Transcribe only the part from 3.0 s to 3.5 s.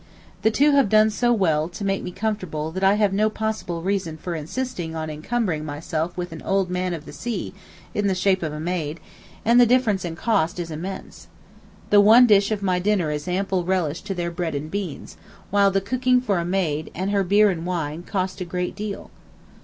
no